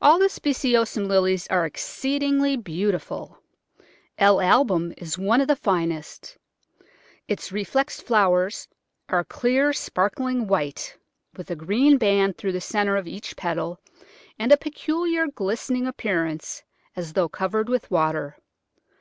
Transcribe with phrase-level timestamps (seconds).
[0.00, 3.38] All the speciosum Lilies are exceedingly beautiful.
[4.16, 4.40] L.
[4.40, 6.38] Album is one of the finest;
[7.26, 8.68] its reflexed flowers
[9.08, 10.96] are a clear, sparkling white
[11.36, 13.80] with a green band through the centre of each petal,
[14.38, 16.62] and a peculiar glistening ap pearance,
[16.94, 18.36] as though covered with water.